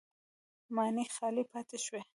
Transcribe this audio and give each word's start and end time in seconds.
ماڼۍ 0.75 1.05
خالي 1.15 1.43
پاتې 1.51 1.77
شوې 1.85 2.01